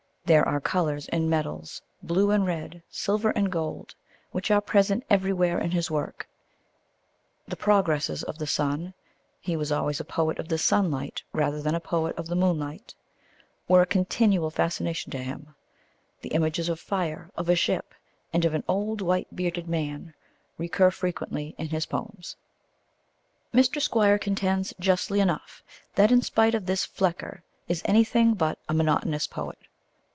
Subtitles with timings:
[0.23, 3.95] There are colours and metals, blue and red, silver and gold,
[4.31, 6.25] which are present everywhere in his work;
[7.49, 8.93] the progresses of the sun
[9.41, 12.93] (he was always a poet of the sunlight rather than a poet of the moonlight)
[13.67, 15.53] were a continual fascination to him;
[16.21, 17.93] the images of Fire, of a ship,
[18.31, 20.13] and of an old white bearded man
[20.57, 22.37] recur frequently in his poems.
[23.53, 23.81] Mr.
[23.81, 25.61] Squire contends justly enough
[25.95, 29.57] that in spite of this Flecker is anything but a monotonous poet.